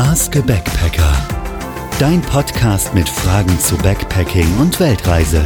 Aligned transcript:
Ask 0.00 0.36
a 0.36 0.40
Backpacker. 0.42 1.12
Dein 1.98 2.22
Podcast 2.22 2.94
mit 2.94 3.08
Fragen 3.08 3.58
zu 3.58 3.76
Backpacking 3.78 4.46
und 4.60 4.78
Weltreise. 4.78 5.42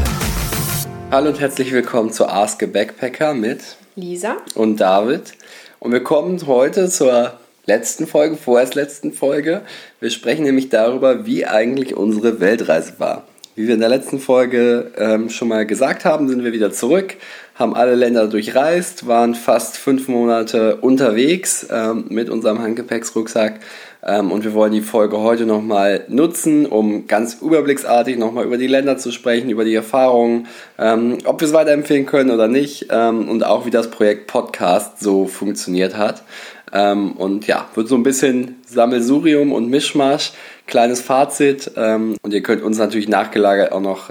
Hallo 1.11 1.31
und 1.31 1.41
herzlich 1.41 1.73
willkommen 1.73 2.13
zu 2.13 2.27
Ask 2.29 2.63
a 2.63 2.67
Backpacker 2.67 3.33
mit 3.33 3.63
Lisa 3.97 4.37
und 4.55 4.79
David. 4.79 5.33
Und 5.79 5.93
wir 5.93 6.03
kommen 6.03 6.39
heute 6.47 6.91
zur 6.91 7.39
letzten 7.65 8.07
Folge, 8.07 8.37
vorerst 8.37 8.75
letzten 8.75 9.15
Folge. 9.15 9.63
Wir 10.01 10.11
sprechen 10.11 10.43
nämlich 10.43 10.69
darüber, 10.69 11.25
wie 11.25 11.47
eigentlich 11.47 11.97
unsere 11.97 12.39
Weltreise 12.39 12.93
war. 12.99 13.27
Wie 13.55 13.67
wir 13.67 13.75
in 13.75 13.81
der 13.81 13.89
letzten 13.89 14.19
Folge 14.19 14.93
ähm, 14.99 15.31
schon 15.31 15.49
mal 15.49 15.65
gesagt 15.65 16.05
haben, 16.05 16.29
sind 16.29 16.45
wir 16.45 16.53
wieder 16.53 16.73
zurück, 16.73 17.17
haben 17.63 17.75
alle 17.75 17.95
Länder 17.95 18.27
durchreist, 18.27 19.07
waren 19.07 19.37
fast 19.37 19.79
fünf 19.79 20.09
Monate 20.09 20.77
unterwegs 20.77 21.67
ähm, 21.71 22.07
mit 22.09 22.29
unserem 22.29 22.61
Handgepäcksrucksack 22.61 23.61
ähm, 24.05 24.33
und 24.33 24.43
wir 24.43 24.53
wollen 24.53 24.73
die 24.73 24.81
Folge 24.81 25.19
heute 25.19 25.47
nochmal 25.47 26.05
nutzen, 26.09 26.67
um 26.67 27.07
ganz 27.07 27.35
überblicksartig 27.41 28.19
nochmal 28.19 28.45
über 28.45 28.59
die 28.59 28.67
Länder 28.67 28.99
zu 28.99 29.13
sprechen, 29.13 29.49
über 29.49 29.65
die 29.65 29.77
Erfahrungen, 29.77 30.49
ähm, 30.77 31.19
ob 31.25 31.41
wir 31.41 31.47
es 31.47 31.55
weiterempfehlen 31.55 32.05
können 32.05 32.33
oder 32.33 32.49
nicht 32.49 32.89
ähm, 32.91 33.29
und 33.29 33.45
auch 33.45 33.65
wie 33.65 33.71
das 33.71 33.91
Projekt 33.91 34.27
Podcast 34.27 34.99
so 34.99 35.27
funktioniert 35.27 35.97
hat. 35.97 36.25
Ähm, 36.73 37.13
und 37.13 37.47
ja, 37.47 37.69
wird 37.75 37.87
so 37.87 37.95
ein 37.95 38.03
bisschen 38.03 38.57
Sammelsurium 38.67 39.53
und 39.53 39.71
Mischmasch, 39.71 40.33
kleines 40.67 41.01
Fazit. 41.01 41.71
Ähm, 41.77 42.17
und 42.23 42.35
ihr 42.35 42.43
könnt 42.43 42.63
uns 42.63 42.79
natürlich 42.79 43.09
nachgelagert 43.09 43.71
auch 43.71 43.81
noch 43.81 44.11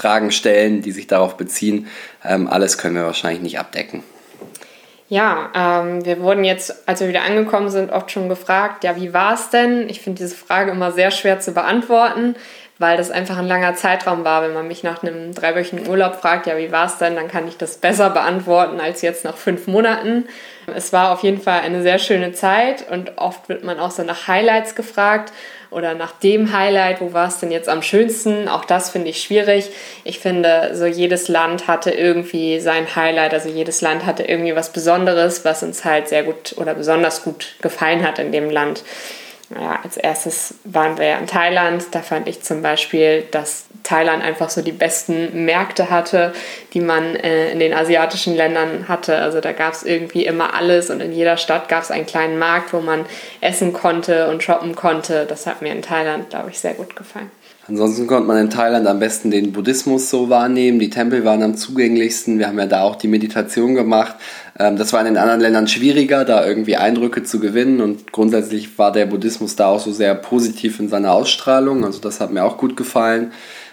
Fragen 0.00 0.30
stellen, 0.30 0.80
die 0.80 0.92
sich 0.92 1.06
darauf 1.06 1.36
beziehen. 1.36 1.88
Ähm, 2.24 2.48
alles 2.48 2.78
können 2.78 2.94
wir 2.94 3.04
wahrscheinlich 3.04 3.42
nicht 3.42 3.58
abdecken. 3.58 4.02
Ja, 5.08 5.50
ähm, 5.54 6.04
wir 6.04 6.20
wurden 6.20 6.44
jetzt, 6.44 6.88
als 6.88 7.00
wir 7.00 7.08
wieder 7.08 7.22
angekommen 7.22 7.68
sind, 7.68 7.92
oft 7.92 8.10
schon 8.10 8.28
gefragt, 8.28 8.84
ja, 8.84 8.96
wie 8.96 9.12
war 9.12 9.34
es 9.34 9.50
denn? 9.50 9.90
Ich 9.90 10.00
finde 10.00 10.22
diese 10.22 10.36
Frage 10.36 10.70
immer 10.70 10.92
sehr 10.92 11.10
schwer 11.10 11.40
zu 11.40 11.52
beantworten, 11.52 12.36
weil 12.78 12.96
das 12.96 13.10
einfach 13.10 13.36
ein 13.36 13.48
langer 13.48 13.74
Zeitraum 13.74 14.24
war. 14.24 14.42
Wenn 14.42 14.54
man 14.54 14.68
mich 14.68 14.84
nach 14.84 15.02
einem 15.02 15.34
dreiwöchigen 15.34 15.88
Urlaub 15.88 16.14
fragt, 16.14 16.46
ja, 16.46 16.56
wie 16.56 16.72
war 16.72 16.86
es 16.86 16.96
denn, 16.96 17.16
dann 17.16 17.28
kann 17.28 17.48
ich 17.48 17.58
das 17.58 17.76
besser 17.76 18.08
beantworten 18.08 18.80
als 18.80 19.02
jetzt 19.02 19.24
nach 19.24 19.36
fünf 19.36 19.66
Monaten. 19.66 20.26
Es 20.74 20.92
war 20.92 21.12
auf 21.12 21.24
jeden 21.24 21.42
Fall 21.42 21.60
eine 21.60 21.82
sehr 21.82 21.98
schöne 21.98 22.32
Zeit 22.32 22.88
und 22.88 23.18
oft 23.18 23.48
wird 23.48 23.64
man 23.64 23.80
auch 23.80 23.90
so 23.90 24.02
nach 24.04 24.28
Highlights 24.28 24.76
gefragt 24.76 25.32
oder 25.70 25.94
nach 25.94 26.12
dem 26.12 26.52
Highlight, 26.52 27.00
wo 27.00 27.12
war 27.12 27.28
es 27.28 27.38
denn 27.38 27.50
jetzt 27.50 27.68
am 27.68 27.82
schönsten? 27.82 28.48
Auch 28.48 28.64
das 28.64 28.90
finde 28.90 29.10
ich 29.10 29.22
schwierig. 29.22 29.70
Ich 30.04 30.18
finde, 30.18 30.70
so 30.74 30.86
jedes 30.86 31.28
Land 31.28 31.68
hatte 31.68 31.90
irgendwie 31.90 32.60
sein 32.60 32.94
Highlight, 32.94 33.32
also 33.32 33.48
jedes 33.48 33.80
Land 33.80 34.04
hatte 34.04 34.24
irgendwie 34.24 34.56
was 34.56 34.72
Besonderes, 34.72 35.44
was 35.44 35.62
uns 35.62 35.84
halt 35.84 36.08
sehr 36.08 36.24
gut 36.24 36.54
oder 36.56 36.74
besonders 36.74 37.22
gut 37.22 37.54
gefallen 37.62 38.02
hat 38.06 38.18
in 38.18 38.32
dem 38.32 38.50
Land. 38.50 38.82
Ja, 39.52 39.80
als 39.82 39.96
erstes 39.96 40.54
waren 40.62 40.96
wir 40.96 41.18
in 41.18 41.26
Thailand. 41.26 41.86
Da 41.90 42.02
fand 42.02 42.28
ich 42.28 42.40
zum 42.42 42.62
Beispiel, 42.62 43.24
dass 43.32 43.64
Thailand 43.82 44.22
einfach 44.22 44.48
so 44.48 44.62
die 44.62 44.70
besten 44.70 45.44
Märkte 45.44 45.90
hatte, 45.90 46.32
die 46.72 46.80
man 46.80 47.16
äh, 47.16 47.50
in 47.50 47.58
den 47.58 47.72
asiatischen 47.72 48.36
Ländern 48.36 48.86
hatte. 48.86 49.16
Also 49.16 49.40
da 49.40 49.52
gab 49.52 49.72
es 49.72 49.82
irgendwie 49.82 50.24
immer 50.24 50.54
alles 50.54 50.88
und 50.88 51.00
in 51.00 51.12
jeder 51.12 51.36
Stadt 51.36 51.68
gab 51.68 51.82
es 51.82 51.90
einen 51.90 52.06
kleinen 52.06 52.38
Markt, 52.38 52.72
wo 52.72 52.80
man 52.80 53.06
essen 53.40 53.72
konnte 53.72 54.28
und 54.28 54.42
shoppen 54.42 54.76
konnte. 54.76 55.26
Das 55.26 55.46
hat 55.46 55.62
mir 55.62 55.72
in 55.72 55.82
Thailand, 55.82 56.30
glaube 56.30 56.50
ich, 56.50 56.60
sehr 56.60 56.74
gut 56.74 56.94
gefallen. 56.94 57.30
Ansonsten 57.66 58.06
konnte 58.06 58.26
man 58.26 58.38
in 58.38 58.50
Thailand 58.50 58.86
am 58.86 58.98
besten 58.98 59.30
den 59.30 59.52
Buddhismus 59.52 60.10
so 60.10 60.28
wahrnehmen. 60.28 60.78
Die 60.78 60.90
Tempel 60.90 61.24
waren 61.24 61.42
am 61.42 61.56
zugänglichsten. 61.56 62.38
Wir 62.38 62.48
haben 62.48 62.58
ja 62.58 62.66
da 62.66 62.82
auch 62.82 62.96
die 62.96 63.06
Meditation 63.06 63.74
gemacht. 63.74 64.16
Ähm, 64.60 64.76
das 64.76 64.92
war 64.92 65.00
in 65.00 65.06
den 65.06 65.16
anderen 65.16 65.40
Ländern 65.40 65.66
schwieriger, 65.66 66.24
da 66.24 66.46
irgendwie 66.46 66.76
Eindrücke 66.76 67.22
zu 67.22 67.40
gewinnen. 67.40 67.80
Und 67.80 68.12
grundsätzlich 68.12 68.78
war 68.78 68.92
der 68.92 69.06
Buddhismus 69.06 69.56
da 69.56 69.68
auch 69.68 69.80
so 69.80 69.90
sehr 69.90 70.14
positiv 70.14 70.78
in 70.78 70.88
seiner 70.88 71.12
Ausstrahlung. 71.12 71.84
Also 71.84 72.00
das 72.00 72.20
hat 72.20 72.30
mir 72.30 72.44
auch 72.44 72.58
gut 72.58 72.76
gefallen. 72.76 73.32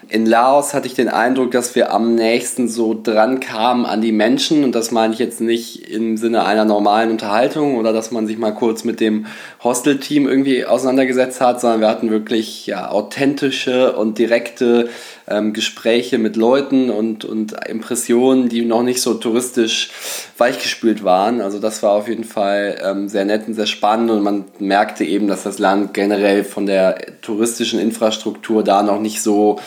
In 0.09 0.25
Laos 0.25 0.73
hatte 0.73 0.87
ich 0.87 0.93
den 0.93 1.09
Eindruck, 1.09 1.51
dass 1.51 1.75
wir 1.75 1.91
am 1.91 2.15
nächsten 2.15 2.69
so 2.69 2.97
dran 3.01 3.41
kamen 3.41 3.85
an 3.85 3.99
die 3.99 4.13
Menschen. 4.13 4.63
Und 4.63 4.73
das 4.73 4.91
meine 4.91 5.13
ich 5.13 5.19
jetzt 5.19 5.41
nicht 5.41 5.89
im 5.91 6.15
Sinne 6.15 6.45
einer 6.45 6.63
normalen 6.63 7.11
Unterhaltung 7.11 7.75
oder 7.75 7.91
dass 7.91 8.11
man 8.11 8.25
sich 8.25 8.37
mal 8.37 8.53
kurz 8.53 8.85
mit 8.85 9.01
dem 9.01 9.25
Hostel-Team 9.65 10.25
irgendwie 10.25 10.65
auseinandergesetzt 10.65 11.41
hat, 11.41 11.59
sondern 11.59 11.81
wir 11.81 11.89
hatten 11.89 12.09
wirklich 12.09 12.65
ja, 12.67 12.89
authentische 12.89 13.97
und 13.97 14.17
direkte 14.17 14.87
ähm, 15.27 15.53
Gespräche 15.53 16.17
mit 16.17 16.35
Leuten 16.35 16.89
und, 16.89 17.25
und 17.25 17.53
Impressionen, 17.67 18.49
die 18.49 18.63
noch 18.65 18.83
nicht 18.83 19.01
so 19.01 19.15
touristisch 19.15 19.89
weichgespült 20.37 21.03
waren. 21.03 21.41
Also 21.41 21.59
das 21.59 21.83
war 21.83 21.91
auf 21.91 22.07
jeden 22.07 22.23
Fall 22.23 22.79
ähm, 22.83 23.09
sehr 23.09 23.25
nett 23.25 23.47
und 23.47 23.53
sehr 23.53 23.65
spannend 23.65 24.11
und 24.11 24.23
man 24.23 24.45
merkte 24.59 25.03
eben, 25.03 25.27
dass 25.27 25.43
das 25.43 25.59
Land 25.59 25.93
generell 25.93 26.43
von 26.43 26.65
der 26.65 27.21
touristischen 27.21 27.79
Infrastruktur 27.79 28.63
da 28.63 28.83
noch 28.83 28.99
nicht 28.99 29.21
so 29.21 29.59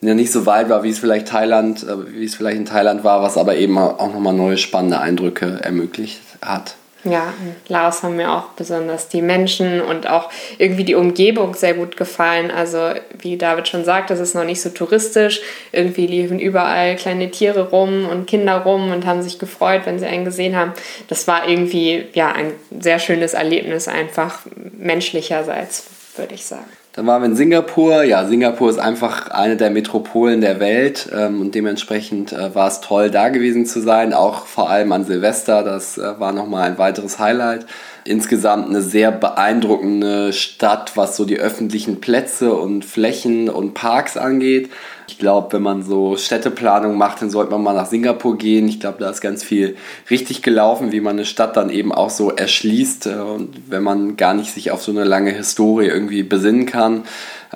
nicht 0.00 0.32
so 0.32 0.44
weit 0.44 0.68
war, 0.68 0.82
wie 0.82 0.90
es 0.90 0.98
vielleicht 0.98 1.28
Thailand, 1.28 1.82
äh, 1.82 2.12
wie 2.12 2.24
es 2.24 2.34
vielleicht 2.34 2.58
in 2.58 2.66
Thailand 2.66 3.04
war, 3.04 3.22
was 3.22 3.38
aber 3.38 3.56
eben 3.56 3.78
auch 3.78 4.12
nochmal 4.12 4.34
neue 4.34 4.58
spannende 4.58 5.00
Eindrücke 5.00 5.60
ermöglicht 5.62 6.20
hat. 6.42 6.76
Ja, 7.04 7.34
in 7.40 7.54
Laos 7.68 8.02
haben 8.02 8.16
mir 8.16 8.32
auch 8.32 8.48
besonders 8.56 9.08
die 9.08 9.20
Menschen 9.20 9.82
und 9.82 10.08
auch 10.08 10.30
irgendwie 10.56 10.84
die 10.84 10.94
Umgebung 10.94 11.54
sehr 11.54 11.74
gut 11.74 11.98
gefallen. 11.98 12.50
Also 12.50 12.92
wie 13.18 13.36
David 13.36 13.68
schon 13.68 13.84
sagt, 13.84 14.08
das 14.08 14.20
ist 14.20 14.34
noch 14.34 14.44
nicht 14.44 14.62
so 14.62 14.70
touristisch. 14.70 15.42
Irgendwie 15.70 16.06
liefen 16.06 16.38
überall 16.38 16.96
kleine 16.96 17.30
Tiere 17.30 17.68
rum 17.68 18.08
und 18.08 18.26
Kinder 18.26 18.62
rum 18.62 18.90
und 18.90 19.04
haben 19.04 19.22
sich 19.22 19.38
gefreut, 19.38 19.82
wenn 19.84 19.98
sie 19.98 20.06
einen 20.06 20.24
gesehen 20.24 20.56
haben. 20.56 20.72
Das 21.08 21.28
war 21.28 21.46
irgendwie 21.46 22.06
ja 22.14 22.32
ein 22.32 22.52
sehr 22.80 22.98
schönes 22.98 23.34
Erlebnis, 23.34 23.86
einfach 23.86 24.40
menschlicherseits, 24.78 25.84
würde 26.16 26.34
ich 26.34 26.46
sagen. 26.46 26.64
Dann 26.94 27.08
waren 27.08 27.22
wir 27.22 27.26
in 27.26 27.34
Singapur. 27.34 28.04
Ja, 28.04 28.24
Singapur 28.24 28.70
ist 28.70 28.78
einfach 28.78 29.28
eine 29.30 29.56
der 29.56 29.70
Metropolen 29.70 30.40
der 30.40 30.60
Welt 30.60 31.10
ähm, 31.12 31.40
und 31.40 31.54
dementsprechend 31.56 32.32
äh, 32.32 32.54
war 32.54 32.68
es 32.68 32.80
toll, 32.80 33.10
da 33.10 33.30
gewesen 33.30 33.66
zu 33.66 33.80
sein. 33.80 34.14
Auch 34.14 34.46
vor 34.46 34.70
allem 34.70 34.92
an 34.92 35.04
Silvester, 35.04 35.64
das 35.64 35.98
äh, 35.98 36.20
war 36.20 36.32
nochmal 36.32 36.70
ein 36.70 36.78
weiteres 36.78 37.18
Highlight. 37.18 37.66
Insgesamt 38.06 38.68
eine 38.68 38.82
sehr 38.82 39.10
beeindruckende 39.10 40.32
Stadt, 40.32 40.96
was 40.96 41.16
so 41.16 41.24
die 41.24 41.38
öffentlichen 41.38 42.00
Plätze 42.00 42.52
und 42.52 42.84
Flächen 42.84 43.48
und 43.48 43.72
Parks 43.72 44.16
angeht. 44.16 44.70
Ich 45.08 45.18
glaube, 45.18 45.54
wenn 45.54 45.62
man 45.62 45.82
so 45.82 46.16
Städteplanung 46.16 46.98
macht, 46.98 47.22
dann 47.22 47.30
sollte 47.30 47.50
man 47.52 47.62
mal 47.62 47.74
nach 47.74 47.86
Singapur 47.86 48.36
gehen. 48.36 48.68
Ich 48.68 48.80
glaube, 48.80 48.98
da 49.00 49.10
ist 49.10 49.20
ganz 49.20 49.42
viel 49.42 49.76
richtig 50.10 50.42
gelaufen, 50.42 50.92
wie 50.92 51.00
man 51.00 51.16
eine 51.16 51.24
Stadt 51.24 51.56
dann 51.56 51.70
eben 51.70 51.92
auch 51.92 52.10
so 52.10 52.30
erschließt 52.30 53.06
äh, 53.06 53.14
und 53.14 53.70
wenn 53.70 53.82
man 53.82 54.16
gar 54.16 54.34
nicht 54.34 54.52
sich 54.52 54.70
auf 54.70 54.82
so 54.82 54.92
eine 54.92 55.04
lange 55.04 55.30
Historie 55.30 55.86
irgendwie 55.86 56.22
besinnen 56.22 56.66
kann. 56.66 57.04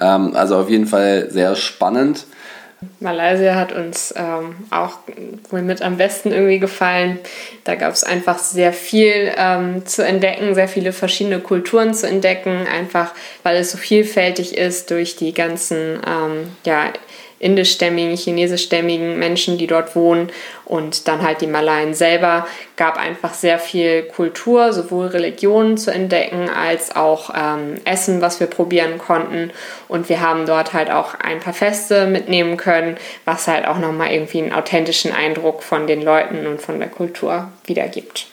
Ähm, 0.01 0.35
also 0.35 0.57
auf 0.57 0.71
jeden 0.71 0.87
Fall 0.87 1.31
sehr 1.31 1.57
spannend. 1.57 2.27
Malaysia 3.01 3.57
hat 3.57 3.73
uns 3.73 4.15
ähm, 4.17 4.55
auch 4.71 4.99
wohl 5.51 5.63
mit 5.63 5.83
am 5.83 5.97
besten 5.97 6.31
irgendwie 6.31 6.61
gefallen. 6.61 7.19
Da 7.65 7.75
gab 7.75 7.93
es 7.93 8.05
einfach 8.05 8.39
sehr 8.39 8.73
viel 8.73 9.33
ähm, 9.37 9.85
zu 9.85 10.05
entdecken, 10.05 10.55
sehr 10.55 10.69
viele 10.69 10.93
verschiedene 10.93 11.41
Kulturen 11.41 11.93
zu 11.93 12.07
entdecken, 12.07 12.67
einfach 12.67 13.15
weil 13.43 13.57
es 13.57 13.73
so 13.73 13.79
vielfältig 13.79 14.57
ist 14.57 14.91
durch 14.93 15.17
die 15.17 15.35
ganzen 15.35 16.01
ähm, 16.07 16.51
ja, 16.65 16.93
indischstämmigen, 17.41 18.17
chinesischstämmigen 18.17 19.19
Menschen, 19.19 19.59
die 19.59 19.67
dort 19.67 19.95
wohnen. 19.95 20.31
Und 20.65 21.09
dann 21.09 21.23
halt 21.23 21.41
die 21.41 21.47
Malaien 21.47 21.95
selber, 21.95 22.47
gab 22.77 22.97
einfach 22.97 23.33
sehr 23.33 23.59
viel 23.59 24.03
Kultur, 24.03 24.73
sowohl 24.73 25.07
Religionen 25.07 25.79
zu 25.79 25.91
entdecken 25.91 26.51
als 26.51 26.95
auch 26.95 27.31
ähm, 27.35 27.77
Essen, 27.85 28.21
was 28.21 28.41
wir 28.41 28.49
probieren 28.49 28.99
konnten. 28.99 29.51
Und 29.89 30.09
wir 30.09 30.21
haben 30.21 30.47
dort 30.47 30.73
halt 30.73 30.91
auch 30.91 31.15
ein 31.15 31.41
paar 31.41 31.55
Feste 31.55 32.07
mitnehmen 32.07 32.57
können, 32.57 32.97
was 33.25 33.47
halt 33.47 33.67
auch 33.67 33.79
nochmal 33.79 34.13
irgendwie 34.13 34.43
einen 34.43 34.53
authentischen 34.53 35.13
Eindruck 35.13 35.63
von 35.63 35.87
den 35.87 36.03
Leuten 36.03 36.47
und 36.47 36.61
von 36.61 36.79
der 36.79 36.89
Kultur 36.89 37.51
wiedergibt. 37.65 38.27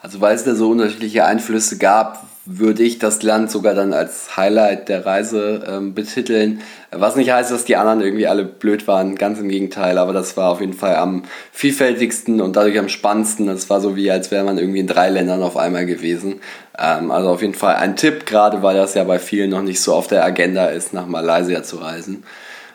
Also 0.00 0.20
weil 0.20 0.34
es 0.34 0.44
da 0.44 0.54
so 0.54 0.70
unterschiedliche 0.70 1.24
Einflüsse 1.24 1.78
gab, 1.78 2.24
würde 2.44 2.82
ich 2.82 2.98
das 2.98 3.22
Land 3.22 3.50
sogar 3.50 3.74
dann 3.74 3.92
als 3.92 4.36
Highlight 4.36 4.88
der 4.88 5.06
Reise 5.06 5.64
ähm, 5.66 5.94
betiteln. 5.94 6.60
Was 6.90 7.14
nicht 7.14 7.30
heißt, 7.30 7.52
dass 7.52 7.64
die 7.64 7.76
anderen 7.76 8.00
irgendwie 8.00 8.26
alle 8.26 8.44
blöd 8.44 8.88
waren, 8.88 9.14
ganz 9.14 9.38
im 9.38 9.48
Gegenteil, 9.48 9.96
aber 9.96 10.12
das 10.12 10.36
war 10.36 10.50
auf 10.50 10.60
jeden 10.60 10.72
Fall 10.72 10.96
am 10.96 11.22
vielfältigsten 11.52 12.40
und 12.40 12.56
dadurch 12.56 12.78
am 12.78 12.88
spannendsten. 12.88 13.46
Das 13.46 13.70
war 13.70 13.80
so 13.80 13.94
wie, 13.94 14.10
als 14.10 14.32
wäre 14.32 14.44
man 14.44 14.58
irgendwie 14.58 14.80
in 14.80 14.88
drei 14.88 15.08
Ländern 15.08 15.42
auf 15.42 15.56
einmal 15.56 15.86
gewesen. 15.86 16.40
Ähm, 16.76 17.12
also 17.12 17.30
auf 17.30 17.42
jeden 17.42 17.54
Fall 17.54 17.76
ein 17.76 17.94
Tipp, 17.94 18.26
gerade 18.26 18.62
weil 18.62 18.76
das 18.76 18.94
ja 18.94 19.04
bei 19.04 19.20
vielen 19.20 19.50
noch 19.50 19.62
nicht 19.62 19.80
so 19.80 19.94
auf 19.94 20.08
der 20.08 20.24
Agenda 20.24 20.66
ist, 20.66 20.92
nach 20.92 21.06
Malaysia 21.06 21.62
zu 21.62 21.76
reisen. 21.76 22.24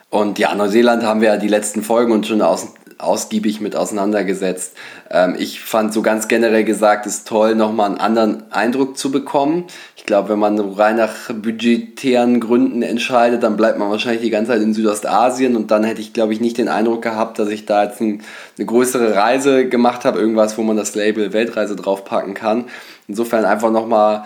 Und 0.09 0.39
ja, 0.39 0.55
Neuseeland 0.55 1.03
haben 1.03 1.19
wir 1.19 1.29
ja 1.29 1.37
die 1.37 1.49
letzten 1.49 1.83
Folgen 1.83 2.13
und 2.13 2.25
schon 2.25 2.41
aus, 2.41 2.73
ausgiebig 2.97 3.61
mit 3.61 3.75
auseinandergesetzt. 3.75 4.73
Ähm, 5.09 5.35
ich 5.37 5.61
fand 5.61 5.93
so 5.93 6.01
ganz 6.01 6.27
generell 6.27 6.63
gesagt, 6.63 7.05
es 7.05 7.23
toll, 7.23 7.55
nochmal 7.55 7.87
einen 7.87 7.99
anderen 7.99 8.51
Eindruck 8.51 8.97
zu 8.97 9.11
bekommen. 9.11 9.65
Ich 9.95 10.05
glaube, 10.05 10.29
wenn 10.29 10.39
man 10.39 10.59
rein 10.59 10.95
nach 10.95 11.31
budgetären 11.33 12.39
Gründen 12.39 12.81
entscheidet, 12.81 13.43
dann 13.43 13.57
bleibt 13.57 13.77
man 13.77 13.89
wahrscheinlich 13.89 14.21
die 14.21 14.29
ganze 14.29 14.51
Zeit 14.51 14.61
in 14.61 14.73
Südostasien 14.73 15.55
und 15.55 15.71
dann 15.71 15.83
hätte 15.83 16.01
ich, 16.01 16.13
glaube 16.13 16.33
ich, 16.33 16.39
nicht 16.39 16.57
den 16.57 16.69
Eindruck 16.69 17.01
gehabt, 17.01 17.39
dass 17.39 17.49
ich 17.49 17.65
da 17.65 17.83
jetzt 17.83 18.01
ein, 18.01 18.21
eine 18.57 18.65
größere 18.65 19.15
Reise 19.15 19.67
gemacht 19.67 20.05
habe, 20.05 20.19
irgendwas, 20.19 20.57
wo 20.57 20.63
man 20.63 20.77
das 20.77 20.95
Label 20.95 21.33
Weltreise 21.33 21.75
draufpacken 21.75 22.33
kann. 22.33 22.65
Insofern 23.07 23.45
einfach 23.45 23.71
nochmal 23.71 24.23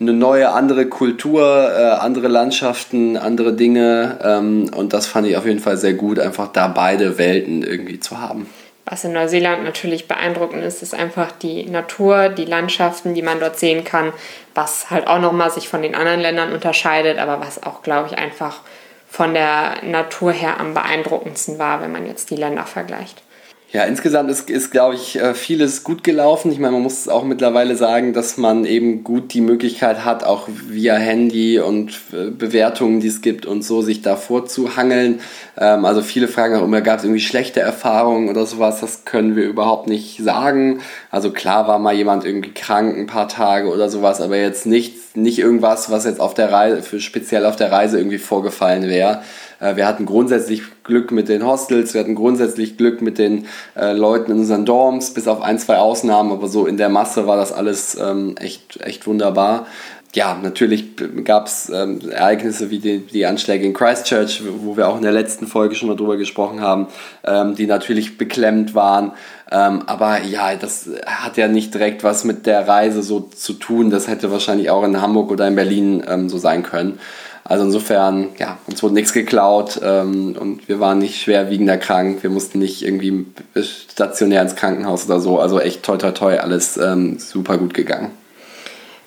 eine 0.00 0.12
neue, 0.12 0.50
andere 0.50 0.86
Kultur, 0.86 1.72
äh, 1.72 1.82
andere 2.00 2.28
Landschaften, 2.28 3.16
andere 3.16 3.52
Dinge. 3.54 4.18
Ähm, 4.22 4.70
und 4.74 4.92
das 4.92 5.06
fand 5.06 5.26
ich 5.26 5.36
auf 5.36 5.46
jeden 5.46 5.60
Fall 5.60 5.76
sehr 5.76 5.94
gut, 5.94 6.18
einfach 6.18 6.48
da 6.48 6.68
beide 6.68 7.18
Welten 7.18 7.62
irgendwie 7.62 8.00
zu 8.00 8.20
haben. 8.20 8.48
Was 8.86 9.04
in 9.04 9.12
Neuseeland 9.12 9.64
natürlich 9.64 10.08
beeindruckend 10.08 10.62
ist, 10.62 10.82
ist 10.82 10.94
einfach 10.94 11.32
die 11.32 11.64
Natur, 11.64 12.28
die 12.28 12.44
Landschaften, 12.44 13.14
die 13.14 13.22
man 13.22 13.40
dort 13.40 13.58
sehen 13.58 13.82
kann, 13.82 14.12
was 14.54 14.90
halt 14.90 15.06
auch 15.06 15.20
nochmal 15.20 15.50
sich 15.50 15.68
von 15.68 15.80
den 15.80 15.94
anderen 15.94 16.20
Ländern 16.20 16.52
unterscheidet, 16.52 17.18
aber 17.18 17.40
was 17.40 17.62
auch, 17.62 17.82
glaube 17.82 18.08
ich, 18.10 18.18
einfach 18.18 18.60
von 19.08 19.32
der 19.32 19.76
Natur 19.84 20.32
her 20.32 20.60
am 20.60 20.74
beeindruckendsten 20.74 21.58
war, 21.58 21.80
wenn 21.80 21.92
man 21.92 22.06
jetzt 22.06 22.30
die 22.30 22.36
Länder 22.36 22.64
vergleicht. 22.64 23.22
Ja, 23.74 23.82
insgesamt 23.82 24.30
ist, 24.30 24.48
ist 24.50 24.70
glaube 24.70 24.94
ich, 24.94 25.20
äh, 25.20 25.34
vieles 25.34 25.82
gut 25.82 26.04
gelaufen. 26.04 26.52
Ich 26.52 26.60
meine, 26.60 26.74
man 26.74 26.82
muss 26.84 27.08
auch 27.08 27.24
mittlerweile 27.24 27.74
sagen, 27.74 28.12
dass 28.12 28.36
man 28.36 28.64
eben 28.66 29.02
gut 29.02 29.34
die 29.34 29.40
Möglichkeit 29.40 30.04
hat, 30.04 30.22
auch 30.22 30.48
via 30.68 30.94
Handy 30.94 31.58
und 31.58 31.90
äh, 32.12 32.30
Bewertungen, 32.30 33.00
die 33.00 33.08
es 33.08 33.20
gibt 33.20 33.46
und 33.46 33.64
so, 33.64 33.82
sich 33.82 34.00
da 34.00 34.14
vorzuhangeln. 34.14 35.18
Ähm, 35.58 35.84
also 35.86 36.02
viele 36.02 36.28
fragen 36.28 36.54
auch 36.54 36.62
immer, 36.62 36.82
gab 36.82 36.98
es 36.98 37.04
irgendwie 37.04 37.20
schlechte 37.20 37.58
Erfahrungen 37.58 38.28
oder 38.28 38.46
sowas? 38.46 38.78
Das 38.78 39.04
können 39.04 39.34
wir 39.34 39.42
überhaupt 39.42 39.88
nicht 39.88 40.22
sagen. 40.22 40.78
Also 41.10 41.32
klar 41.32 41.66
war 41.66 41.80
mal 41.80 41.94
jemand 41.94 42.24
irgendwie 42.24 42.54
krank 42.54 42.96
ein 42.96 43.06
paar 43.06 43.26
Tage 43.26 43.66
oder 43.68 43.88
sowas, 43.88 44.20
aber 44.20 44.36
jetzt 44.36 44.66
nicht, 44.66 45.16
nicht 45.16 45.40
irgendwas, 45.40 45.90
was 45.90 46.04
jetzt 46.04 46.20
auf 46.20 46.34
der 46.34 46.52
Reise, 46.52 47.00
speziell 47.00 47.44
auf 47.44 47.56
der 47.56 47.72
Reise 47.72 47.98
irgendwie 47.98 48.18
vorgefallen 48.18 48.88
wäre. 48.88 49.22
Äh, 49.60 49.76
wir 49.76 49.86
hatten 49.86 50.06
grundsätzlich 50.06 50.62
Glück 50.84 51.10
mit 51.10 51.28
den 51.28 51.44
Hostels, 51.46 51.94
wir 51.94 52.00
hatten 52.00 52.14
grundsätzlich 52.14 52.76
Glück 52.76 53.02
mit 53.02 53.18
den 53.18 53.46
äh, 53.76 53.92
Leuten 53.92 54.32
in 54.32 54.38
unseren 54.38 54.64
Dorms, 54.64 55.12
bis 55.12 55.28
auf 55.28 55.42
ein, 55.42 55.58
zwei 55.58 55.78
Ausnahmen, 55.78 56.32
aber 56.32 56.48
so 56.48 56.66
in 56.66 56.76
der 56.76 56.88
Masse 56.88 57.26
war 57.26 57.36
das 57.36 57.52
alles 57.52 57.96
ähm, 58.00 58.36
echt, 58.38 58.80
echt 58.82 59.06
wunderbar 59.06 59.66
ja, 60.14 60.38
natürlich 60.40 60.94
gab 61.24 61.46
es 61.46 61.70
ähm, 61.70 62.00
Ereignisse 62.08 62.70
wie 62.70 62.78
die, 62.78 63.00
die, 63.00 63.26
Anschläge 63.26 63.66
in 63.66 63.74
Christchurch, 63.74 64.42
wo 64.60 64.76
wir 64.76 64.88
auch 64.88 64.96
in 64.96 65.02
der 65.02 65.12
letzten 65.12 65.46
Folge 65.46 65.74
schon 65.74 65.88
mal 65.88 65.96
drüber 65.96 66.16
gesprochen 66.16 66.60
haben, 66.60 66.86
ähm, 67.24 67.56
die 67.56 67.66
natürlich 67.66 68.16
beklemmt 68.16 68.74
waren. 68.74 69.12
Ähm, 69.50 69.82
aber 69.86 70.22
ja, 70.22 70.54
das 70.54 70.88
hat 71.04 71.36
ja 71.36 71.48
nicht 71.48 71.74
direkt 71.74 72.04
was 72.04 72.24
mit 72.24 72.46
der 72.46 72.66
Reise 72.66 73.02
so 73.02 73.20
zu 73.20 73.54
tun. 73.54 73.90
Das 73.90 74.06
hätte 74.06 74.30
wahrscheinlich 74.30 74.70
auch 74.70 74.84
in 74.84 75.00
Hamburg 75.00 75.32
oder 75.32 75.48
in 75.48 75.56
Berlin 75.56 76.04
ähm, 76.06 76.28
so 76.28 76.38
sein 76.38 76.62
können. 76.62 77.00
Also 77.44 77.64
insofern, 77.64 78.28
ja, 78.38 78.56
uns 78.66 78.82
wurde 78.82 78.94
nichts 78.94 79.12
geklaut 79.12 79.78
ähm, 79.82 80.34
und 80.38 80.66
wir 80.66 80.80
waren 80.80 80.98
nicht 80.98 81.20
schwerwiegender 81.20 81.76
krank. 81.76 82.22
Wir 82.22 82.30
mussten 82.30 82.58
nicht 82.58 82.82
irgendwie 82.82 83.26
stationär 83.62 84.40
ins 84.40 84.56
Krankenhaus 84.56 85.04
oder 85.04 85.20
so. 85.20 85.38
Also 85.38 85.60
echt 85.60 85.82
toi 85.82 85.98
toi 85.98 86.12
toi, 86.12 86.38
alles 86.38 86.78
ähm, 86.78 87.18
super 87.18 87.58
gut 87.58 87.74
gegangen. 87.74 88.10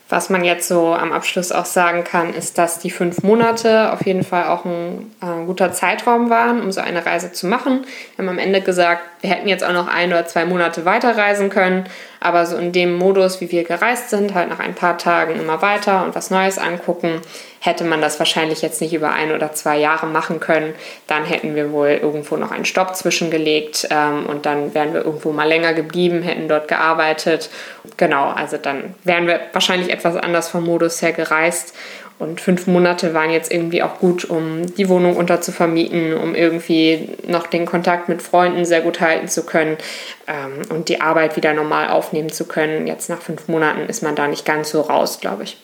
Was 0.10 0.30
man 0.30 0.45
jetzt 0.45 0.69
so 0.69 0.94
am 0.94 1.12
Abschluss 1.12 1.51
auch 1.51 1.66
sagen 1.66 2.06
kann, 2.06 2.34
ist, 2.34 2.57
dass 2.57 2.80
die 2.80 2.92
fünf 2.92 3.24
Monate 3.24 3.92
auf 3.92 4.06
jeden 4.06 4.24
Fall 4.24 4.45
auch 4.45 4.63
ein 4.63 5.12
äh, 5.22 5.45
guter 5.45 5.74
Zeitraum 5.74 6.30
waren, 6.30 6.62
um 6.62 6.72
so 6.72 6.80
eine 6.80 7.06
Reise 7.06 7.34
zu 7.34 7.45
machen. 7.45 7.86
Wir 8.16 8.24
haben 8.24 8.30
am 8.30 8.39
Ende 8.39 8.62
gesagt, 8.62 9.01
wir 9.19 9.30
hätten 9.31 9.50
jetzt 9.50 9.66
auch 9.66 9.74
noch 9.74 9.89
ein 9.89 10.10
oder 10.10 10.25
zwei 10.25 10.45
Monate 10.45 10.86
weiterreisen 10.86 11.50
können, 11.50 11.84
aber 12.19 12.45
so 12.45 12.57
in 12.57 12.71
dem 12.71 12.95
Modus, 12.95 13.41
wie 13.41 13.51
wir 13.51 13.63
gereist 13.63 14.09
sind, 14.09 14.33
halt 14.33 14.49
nach 14.49 14.59
ein 14.59 14.75
paar 14.75 14.97
Tagen 14.97 15.39
immer 15.39 15.61
weiter 15.61 16.03
und 16.03 16.15
was 16.15 16.31
Neues 16.31 16.57
angucken, 16.57 17.21
hätte 17.59 17.83
man 17.83 18.01
das 18.01 18.19
wahrscheinlich 18.19 18.61
jetzt 18.61 18.81
nicht 18.81 18.93
über 18.93 19.11
ein 19.11 19.31
oder 19.31 19.53
zwei 19.53 19.77
Jahre 19.77 20.07
machen 20.07 20.39
können. 20.39 20.73
Dann 21.07 21.25
hätten 21.25 21.55
wir 21.55 21.71
wohl 21.71 21.99
irgendwo 22.01 22.37
noch 22.37 22.51
einen 22.51 22.65
Stopp 22.65 22.95
zwischengelegt 22.95 23.87
ähm, 23.89 24.25
und 24.25 24.45
dann 24.45 24.73
wären 24.73 24.93
wir 24.93 25.03
irgendwo 25.03 25.31
mal 25.31 25.47
länger 25.47 25.73
geblieben, 25.73 26.21
hätten 26.21 26.47
dort 26.47 26.67
gearbeitet. 26.67 27.49
Genau, 27.97 28.29
also 28.29 28.57
dann 28.57 28.95
wären 29.03 29.27
wir 29.27 29.39
wahrscheinlich 29.53 29.91
etwas 29.91 30.15
anders 30.15 30.49
vom 30.49 30.63
Modus 30.63 31.01
her 31.01 31.13
gereist. 31.13 31.75
Und 32.19 32.41
fünf 32.41 32.65
Monate 32.65 33.13
waren 33.13 33.29
jetzt 33.29 33.51
irgendwie 33.51 33.83
auch 33.83 33.99
gut, 33.99 34.25
um 34.25 34.65
die 34.75 34.89
Wohnung 34.89 35.15
unterzuvermieten, 35.15 36.15
um 36.15 36.33
irgendwie 36.33 37.09
noch 37.27 37.45
den 37.45 37.67
Kontakt 37.67 38.09
mit 38.09 38.23
Freunden 38.23 38.65
sehr 38.65 38.81
gut 38.81 39.01
halten 39.01 39.27
zu 39.27 39.45
können 39.45 39.77
ähm, 40.25 40.75
und 40.75 40.89
die 40.89 40.99
Arbeit 40.99 41.35
wieder 41.35 41.53
normal 41.53 41.89
aufnehmen 41.89 42.31
zu 42.31 42.45
können. 42.45 42.87
Jetzt 42.87 43.09
nach 43.09 43.21
fünf 43.21 43.47
Monaten 43.47 43.81
ist 43.81 44.01
man 44.01 44.15
da 44.15 44.27
nicht 44.27 44.45
ganz 44.45 44.71
so 44.71 44.81
raus, 44.81 45.19
glaube 45.21 45.43
ich. 45.43 45.57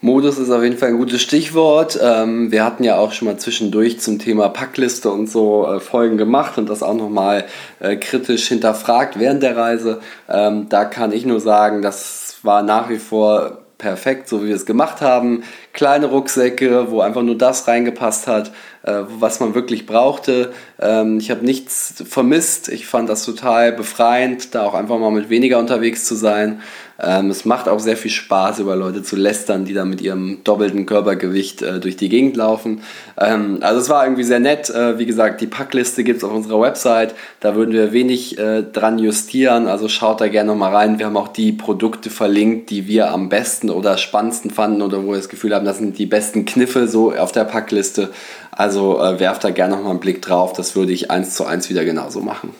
Modus 0.00 0.36
ist 0.36 0.50
auf 0.50 0.62
jeden 0.62 0.76
Fall 0.76 0.90
ein 0.90 0.98
gutes 0.98 1.22
Stichwort. 1.22 1.98
Ähm, 2.02 2.52
wir 2.52 2.62
hatten 2.62 2.84
ja 2.84 2.98
auch 2.98 3.12
schon 3.12 3.26
mal 3.26 3.38
zwischendurch 3.38 4.00
zum 4.00 4.18
Thema 4.18 4.50
Packliste 4.50 5.10
und 5.10 5.30
so 5.30 5.66
äh, 5.66 5.80
Folgen 5.80 6.18
gemacht 6.18 6.58
und 6.58 6.68
das 6.68 6.82
auch 6.82 6.92
nochmal 6.92 7.44
äh, 7.80 7.96
kritisch 7.96 8.48
hinterfragt 8.48 9.18
während 9.18 9.42
der 9.42 9.56
Reise. 9.56 10.00
Ähm, 10.28 10.68
da 10.68 10.84
kann 10.84 11.12
ich 11.12 11.24
nur 11.24 11.40
sagen, 11.40 11.80
das 11.80 12.36
war 12.42 12.62
nach 12.62 12.90
wie 12.90 12.98
vor 12.98 13.63
perfekt, 13.84 14.30
so 14.30 14.42
wie 14.42 14.48
wir 14.48 14.56
es 14.56 14.64
gemacht 14.64 15.02
haben. 15.02 15.44
Kleine 15.74 16.06
Rucksäcke, 16.06 16.90
wo 16.90 17.02
einfach 17.02 17.20
nur 17.20 17.36
das 17.36 17.68
reingepasst 17.68 18.26
hat, 18.26 18.50
äh, 18.82 19.02
was 19.18 19.40
man 19.40 19.54
wirklich 19.54 19.84
brauchte. 19.84 20.54
Ähm, 20.80 21.18
ich 21.18 21.30
habe 21.30 21.44
nichts 21.44 22.02
vermisst. 22.08 22.70
Ich 22.70 22.86
fand 22.86 23.10
das 23.10 23.26
total 23.26 23.72
befreiend, 23.72 24.54
da 24.54 24.64
auch 24.64 24.72
einfach 24.72 24.98
mal 24.98 25.10
mit 25.10 25.28
weniger 25.28 25.58
unterwegs 25.58 26.06
zu 26.06 26.14
sein. 26.14 26.62
Ähm, 27.00 27.30
es 27.30 27.44
macht 27.44 27.68
auch 27.68 27.80
sehr 27.80 27.96
viel 27.96 28.10
Spaß, 28.10 28.60
über 28.60 28.76
Leute 28.76 29.02
zu 29.02 29.16
lästern, 29.16 29.64
die 29.64 29.74
da 29.74 29.84
mit 29.84 30.00
ihrem 30.00 30.44
doppelten 30.44 30.86
Körpergewicht 30.86 31.62
äh, 31.62 31.80
durch 31.80 31.96
die 31.96 32.08
Gegend 32.08 32.36
laufen. 32.36 32.82
Ähm, 33.18 33.58
also 33.62 33.80
es 33.80 33.88
war 33.88 34.04
irgendwie 34.04 34.22
sehr 34.22 34.38
nett. 34.38 34.70
Äh, 34.70 34.98
wie 34.98 35.06
gesagt, 35.06 35.40
die 35.40 35.48
Packliste 35.48 36.04
gibt 36.04 36.18
es 36.18 36.24
auf 36.24 36.32
unserer 36.32 36.60
Website. 36.60 37.14
Da 37.40 37.56
würden 37.56 37.72
wir 37.72 37.92
wenig 37.92 38.38
äh, 38.38 38.62
dran 38.62 38.98
justieren. 38.98 39.66
Also 39.66 39.88
schaut 39.88 40.20
da 40.20 40.28
gerne 40.28 40.52
nochmal 40.52 40.74
rein. 40.74 40.98
Wir 40.98 41.06
haben 41.06 41.16
auch 41.16 41.28
die 41.28 41.52
Produkte 41.52 42.10
verlinkt, 42.10 42.70
die 42.70 42.86
wir 42.86 43.10
am 43.10 43.28
besten 43.28 43.70
oder 43.70 43.98
spannendsten 43.98 44.52
fanden 44.52 44.80
oder 44.80 45.02
wo 45.02 45.08
wir 45.08 45.16
das 45.16 45.28
Gefühl 45.28 45.54
haben, 45.54 45.64
das 45.64 45.78
sind 45.78 45.98
die 45.98 46.06
besten 46.06 46.44
Kniffe 46.44 46.86
so 46.86 47.12
auf 47.12 47.32
der 47.32 47.44
Packliste. 47.44 48.10
Also 48.52 49.00
äh, 49.00 49.18
werft 49.18 49.42
da 49.42 49.50
gerne 49.50 49.74
nochmal 49.74 49.90
einen 49.90 50.00
Blick 50.00 50.22
drauf. 50.22 50.52
Das 50.52 50.76
würde 50.76 50.92
ich 50.92 51.10
eins 51.10 51.34
zu 51.34 51.44
eins 51.44 51.68
wieder 51.68 51.84
genauso 51.84 52.20
machen. 52.20 52.54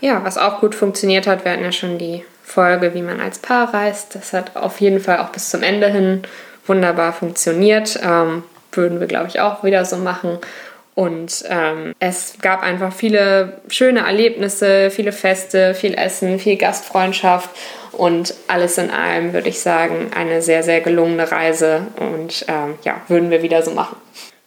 Ja, 0.00 0.24
was 0.24 0.38
auch 0.38 0.60
gut 0.60 0.74
funktioniert 0.74 1.26
hat, 1.26 1.44
wir 1.44 1.52
hatten 1.52 1.62
ja 1.62 1.72
schon 1.72 1.98
die 1.98 2.24
Folge, 2.42 2.94
wie 2.94 3.02
man 3.02 3.20
als 3.20 3.38
Paar 3.38 3.72
reist. 3.72 4.14
Das 4.14 4.32
hat 4.32 4.56
auf 4.56 4.80
jeden 4.80 5.00
Fall 5.00 5.18
auch 5.18 5.30
bis 5.30 5.50
zum 5.50 5.62
Ende 5.62 5.88
hin 5.88 6.22
wunderbar 6.66 7.12
funktioniert. 7.12 7.98
Ähm, 8.02 8.44
würden 8.72 9.00
wir, 9.00 9.06
glaube 9.06 9.28
ich, 9.28 9.40
auch 9.40 9.64
wieder 9.64 9.84
so 9.84 9.96
machen. 9.96 10.38
Und 10.94 11.44
ähm, 11.48 11.94
es 12.00 12.34
gab 12.42 12.62
einfach 12.62 12.92
viele 12.92 13.60
schöne 13.68 14.00
Erlebnisse, 14.00 14.90
viele 14.90 15.12
Feste, 15.12 15.74
viel 15.74 15.94
Essen, 15.94 16.38
viel 16.38 16.56
Gastfreundschaft 16.56 17.48
und 17.92 18.34
alles 18.48 18.76
in 18.76 18.90
allem 18.90 19.32
würde 19.32 19.48
ich 19.48 19.60
sagen, 19.60 20.10
eine 20.14 20.42
sehr, 20.42 20.62
sehr 20.62 20.82
gelungene 20.82 21.30
Reise 21.30 21.86
und 21.98 22.44
ähm, 22.48 22.74
ja, 22.82 23.00
würden 23.08 23.30
wir 23.30 23.42
wieder 23.42 23.62
so 23.62 23.70
machen. 23.70 23.96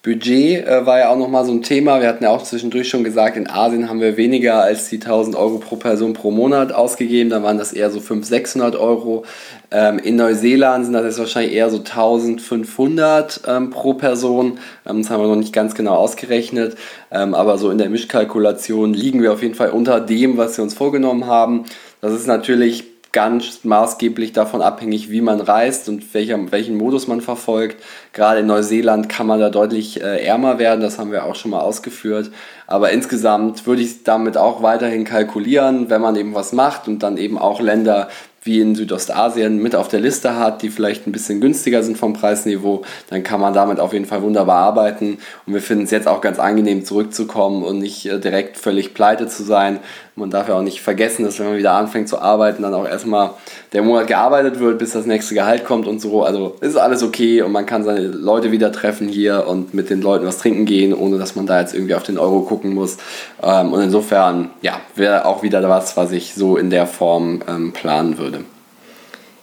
Budget 0.05 0.67
äh, 0.67 0.85
war 0.85 1.00
ja 1.00 1.09
auch 1.09 1.17
nochmal 1.17 1.45
so 1.45 1.51
ein 1.51 1.63
Thema. 1.63 2.00
Wir 2.00 2.07
hatten 2.07 2.24
ja 2.24 2.29
auch 2.29 2.43
zwischendurch 2.43 2.88
schon 2.88 3.03
gesagt, 3.03 3.38
in 3.38 3.50
Asien 3.50 3.89
haben 3.89 4.00
wir 4.00 4.17
weniger 4.17 4.62
als 4.62 4.88
die 4.88 4.97
1000 4.97 5.35
Euro 5.35 5.57
pro 5.57 5.77
Person 5.77 6.13
pro 6.13 6.29
Monat 6.29 6.71
ausgegeben. 6.71 7.31
Da 7.31 7.41
waren 7.41 7.57
das 7.57 7.74
eher 7.74 7.89
so 7.89 8.00
500, 8.00 8.25
600 8.25 8.75
Euro. 8.75 9.25
Ähm, 9.71 9.97
in 9.97 10.15
Neuseeland 10.15 10.85
sind 10.85 10.93
das 10.93 11.05
jetzt 11.05 11.17
wahrscheinlich 11.17 11.53
eher 11.55 11.71
so 11.71 11.77
1500 11.77 13.41
ähm, 13.47 13.71
pro 13.71 13.95
Person. 13.95 14.59
Ähm, 14.88 15.01
das 15.01 15.09
haben 15.09 15.24
wir 15.24 15.27
noch 15.27 15.35
nicht 15.38 15.53
ganz 15.53 15.74
genau 15.74 15.95
ausgerechnet. 15.95 16.75
Aber 17.09 17.57
so 17.57 17.69
in 17.69 17.77
der 17.77 17.89
Mischkalkulation 17.89 18.93
liegen 18.93 19.21
wir 19.21 19.31
auf 19.31 19.41
jeden 19.41 19.55
Fall 19.55 19.69
unter 19.69 20.01
dem, 20.01 20.38
was 20.38 20.57
wir 20.57 20.63
uns 20.63 20.74
vorgenommen 20.74 21.27
haben. 21.27 21.63
Das 22.01 22.12
ist 22.12 22.27
natürlich 22.27 22.94
ganz 23.15 23.63
maßgeblich 23.63 24.34
davon 24.34 24.62
abhängig, 24.62 25.10
wie 25.10 25.22
man 25.22 25.39
reist 25.39 25.88
und 25.88 26.13
welcher, 26.13 26.51
welchen 26.51 26.75
Modus 26.75 27.07
man 27.07 27.22
verfolgt. 27.22 27.81
Gerade 28.12 28.41
in 28.41 28.48
Neuseeland 28.48 29.07
kann 29.07 29.25
man 29.25 29.39
da 29.39 29.50
deutlich 29.50 30.01
äh, 30.03 30.25
ärmer 30.25 30.60
werden, 30.60 30.81
das 30.81 31.00
haben 31.00 31.13
wir 31.13 31.24
auch 31.24 31.36
schon 31.36 31.51
mal 31.51 31.62
ausgeführt. 31.62 32.29
Aber 32.67 32.91
insgesamt 32.91 33.65
würde 33.65 33.84
ich 33.84 34.03
damit 34.03 34.36
auch 34.36 34.62
weiterhin 34.62 35.05
kalkulieren, 35.05 35.89
wenn 35.89 36.01
man 36.01 36.17
eben 36.17 36.36
was 36.36 36.51
macht 36.51 36.89
und 36.89 37.03
dann 37.03 37.15
eben 37.15 37.38
auch 37.38 37.62
Länder 37.62 38.10
wie 38.45 38.61
in 38.61 38.75
Südostasien 38.75 39.57
mit 39.57 39.75
auf 39.75 39.87
der 39.87 39.99
Liste 39.99 40.37
hat, 40.37 40.61
die 40.61 40.69
vielleicht 40.69 41.07
ein 41.07 41.11
bisschen 41.11 41.41
günstiger 41.41 41.81
sind 41.81 41.97
vom 41.97 42.13
Preisniveau, 42.13 42.83
dann 43.09 43.23
kann 43.23 43.41
man 43.41 43.53
damit 43.53 43.79
auf 43.79 43.91
jeden 43.91 44.05
Fall 44.05 44.21
wunderbar 44.21 44.57
arbeiten. 44.57 45.17
Und 45.47 45.53
wir 45.53 45.61
finden 45.61 45.85
es 45.85 45.91
jetzt 45.91 46.07
auch 46.07 46.21
ganz 46.21 46.37
angenehm 46.37 46.85
zurückzukommen 46.85 47.63
und 47.63 47.79
nicht 47.79 48.05
äh, 48.05 48.19
direkt 48.19 48.57
völlig 48.57 48.93
pleite 48.93 49.27
zu 49.27 49.43
sein. 49.43 49.79
Man 50.17 50.29
darf 50.29 50.47
ja 50.47 50.53
auch 50.53 50.61
nicht 50.61 50.81
vergessen, 50.81 51.25
dass 51.25 51.39
wenn 51.39 51.47
man 51.47 51.57
wieder 51.57 51.73
anfängt 51.73 52.07
zu 52.07 52.19
arbeiten, 52.19 52.63
dann 52.63 52.73
auch 52.73 52.87
erstmal 52.87 53.31
der 53.73 53.81
Monat 53.81 54.07
gearbeitet 54.07 54.61
wird, 54.61 54.79
bis 54.79 54.91
das 54.91 55.05
nächste 55.05 55.35
Gehalt 55.35 55.65
kommt 55.65 55.87
und 55.87 55.99
so. 55.99 56.23
Also 56.23 56.55
ist 56.61 56.77
alles 56.77 57.03
okay 57.03 57.41
und 57.41 57.51
man 57.51 57.65
kann 57.65 57.83
seine 57.83 58.07
Leute 58.07 58.51
wieder 58.51 58.71
treffen 58.71 59.09
hier 59.09 59.45
und 59.45 59.73
mit 59.73 59.89
den 59.89 60.01
Leuten 60.01 60.25
was 60.25 60.37
trinken 60.37 60.65
gehen, 60.65 60.93
ohne 60.93 61.17
dass 61.17 61.35
man 61.35 61.47
da 61.47 61.59
jetzt 61.59 61.73
irgendwie 61.73 61.95
auf 61.95 62.03
den 62.03 62.17
Euro 62.17 62.41
gucken 62.41 62.73
muss. 62.73 62.97
Ähm, 63.43 63.73
und 63.73 63.81
insofern, 63.81 64.51
ja, 64.61 64.79
wäre 64.95 65.25
auch 65.25 65.43
wieder 65.43 65.67
was, 65.67 65.97
was 65.97 66.11
ich 66.11 66.33
so 66.33 66.55
in 66.55 66.69
der 66.69 66.87
Form 66.87 67.41
ähm, 67.49 67.73
planen 67.73 68.17
würde. 68.17 68.34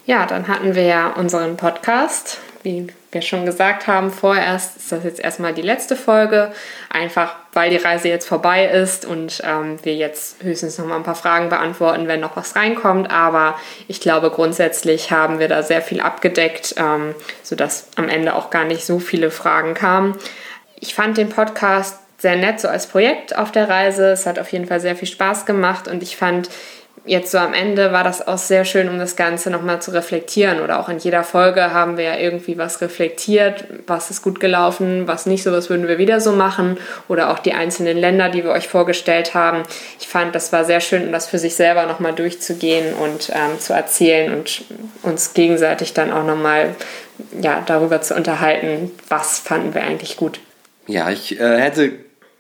Ja, 0.05 0.27
dann 0.27 0.49
hatten 0.49 0.75
wir 0.75 0.85
ja 0.85 1.09
unseren 1.11 1.57
Podcast 1.57 2.39
wie 2.63 2.87
wir 3.11 3.23
schon 3.23 3.45
gesagt 3.45 3.87
haben, 3.87 4.11
vorerst 4.11 4.77
ist 4.77 4.93
das 4.93 5.05
jetzt 5.05 5.21
erstmal 5.21 5.53
die 5.53 5.63
letzte 5.63 5.97
Folge, 5.97 6.53
einfach 6.91 7.35
weil 7.53 7.71
die 7.71 7.77
Reise 7.77 8.09
jetzt 8.09 8.27
vorbei 8.27 8.67
ist 8.67 9.05
und 9.05 9.43
ähm, 9.45 9.79
wir 9.83 9.95
jetzt 9.95 10.43
höchstens 10.43 10.79
noch 10.79 10.87
mal 10.87 10.97
ein 10.97 11.03
paar 11.03 11.15
Fragen 11.17 11.49
beantworten, 11.49 12.09
wenn 12.09 12.21
noch 12.21 12.37
was 12.37 12.57
reinkommt. 12.57 13.11
Aber 13.11 13.59
ich 13.89 14.01
glaube, 14.01 14.31
grundsätzlich 14.31 15.11
haben 15.11 15.39
wir 15.39 15.49
da 15.49 15.63
sehr 15.63 15.83
viel 15.83 16.01
abgedeckt, 16.01 16.75
ähm, 16.79 17.15
sodass 17.43 17.89
am 17.97 18.09
Ende 18.09 18.35
auch 18.35 18.51
gar 18.51 18.65
nicht 18.65 18.87
so 18.87 18.99
viele 19.01 19.31
Fragen 19.31 19.75
kamen. 19.75 20.17
Ich 20.81 20.95
fand 20.95 21.19
den 21.19 21.29
Podcast 21.29 21.99
sehr 22.19 22.37
nett 22.37 22.61
so 22.61 22.69
als 22.69 22.87
Projekt 22.87 23.37
auf 23.37 23.51
der 23.51 23.69
Reise. 23.69 24.13
Es 24.13 24.27
hat 24.27 24.39
auf 24.39 24.51
jeden 24.53 24.67
Fall 24.67 24.81
sehr 24.81 24.97
viel 24.97 25.09
Spaß 25.09 25.45
gemacht 25.45 25.89
und 25.89 26.03
ich 26.03 26.17
fand, 26.17 26.49
jetzt 27.05 27.33
so 27.33 27.39
am 27.39 27.53
Ende 27.53 27.93
war 27.93 28.05
das 28.05 28.27
auch 28.27 28.39
sehr 28.39 28.65
schön, 28.65 28.89
um 28.89 28.99
das 28.99 29.17
Ganze 29.17 29.51
nochmal 29.51 29.83
zu 29.83 29.91
reflektieren. 29.93 30.61
Oder 30.61 30.79
auch 30.79 30.89
in 30.89 30.99
jeder 30.99 31.25
Folge 31.25 31.73
haben 31.73 31.97
wir 31.97 32.05
ja 32.05 32.17
irgendwie 32.17 32.59
was 32.59 32.81
reflektiert, 32.81 33.65
was 33.87 34.11
ist 34.11 34.23
gut 34.23 34.39
gelaufen, 34.41 35.09
was 35.09 35.27
nicht 35.27 35.43
so, 35.43 35.53
was 35.53 35.69
würden 35.69 35.89
wir 35.89 35.99
wieder 35.99 36.21
so 36.21 36.33
machen. 36.33 36.79
Oder 37.09 37.31
auch 37.31 37.41
die 37.41 37.55
einzelnen 37.55 37.97
Länder, 37.97 38.29
die 38.29 38.45
wir 38.45 38.51
euch 38.51 38.69
vorgestellt 38.69 39.35
haben. 39.35 39.65
Ich 39.99 40.07
fand, 40.07 40.35
das 40.35 40.53
war 40.53 40.65
sehr 40.65 40.81
schön, 40.81 41.07
um 41.07 41.13
das 41.13 41.27
für 41.27 41.39
sich 41.39 41.55
selber 41.55 41.87
nochmal 41.87 42.13
durchzugehen 42.13 42.95
und 42.95 43.31
ähm, 43.31 43.59
zu 43.59 43.73
erzählen 43.73 44.33
und 44.33 44.65
uns 45.03 45.35
gegenseitig 45.35 45.95
dann 45.95 46.13
auch 46.13 46.25
nochmal 46.25 46.75
ja, 47.41 47.63
darüber 47.67 48.01
zu 48.01 48.15
unterhalten, 48.15 48.91
was 49.09 49.39
fanden 49.39 49.75
wir 49.75 49.83
eigentlich 49.83 50.17
gut. 50.17 50.41
Ja, 50.87 51.11
ich 51.11 51.39
äh, 51.39 51.59
hätte 51.61 51.93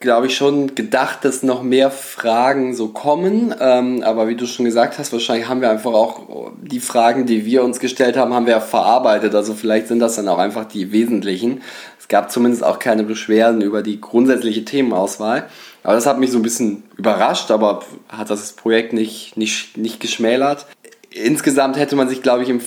glaube 0.02 0.26
ich, 0.26 0.36
schon 0.36 0.74
gedacht, 0.74 1.24
dass 1.24 1.42
noch 1.42 1.62
mehr 1.62 1.90
Fragen 1.90 2.74
so 2.74 2.88
kommen. 2.88 3.54
Ähm, 3.58 4.02
aber 4.02 4.28
wie 4.28 4.36
du 4.36 4.46
schon 4.46 4.66
gesagt 4.66 4.98
hast, 4.98 5.12
wahrscheinlich 5.12 5.48
haben 5.48 5.62
wir 5.62 5.70
einfach 5.70 5.94
auch 5.94 6.50
die 6.60 6.80
Fragen, 6.80 7.24
die 7.24 7.46
wir 7.46 7.64
uns 7.64 7.80
gestellt 7.80 8.18
haben, 8.18 8.34
haben 8.34 8.46
wir 8.46 8.60
verarbeitet. 8.60 9.34
Also 9.34 9.54
vielleicht 9.54 9.88
sind 9.88 10.00
das 10.00 10.16
dann 10.16 10.28
auch 10.28 10.38
einfach 10.38 10.66
die 10.66 10.92
wesentlichen. 10.92 11.62
Es 11.98 12.08
gab 12.08 12.30
zumindest 12.30 12.62
auch 12.62 12.78
keine 12.78 13.04
Beschwerden 13.04 13.62
über 13.62 13.82
die 13.82 14.00
grundsätzliche 14.00 14.66
Themenauswahl. 14.66 15.46
Aber 15.82 15.94
das 15.94 16.06
hat 16.06 16.18
mich 16.18 16.30
so 16.30 16.38
ein 16.38 16.42
bisschen 16.42 16.82
überrascht, 16.96 17.50
aber 17.50 17.82
hat 18.08 18.28
das 18.28 18.52
Projekt 18.52 18.92
nicht, 18.92 19.36
nicht, 19.36 19.78
nicht 19.78 20.00
geschmälert. 20.00 20.66
Insgesamt 21.10 21.76
hätte 21.78 21.96
man 21.96 22.08
sich, 22.08 22.22
glaube 22.22 22.42
ich, 22.42 22.48
im 22.48 22.60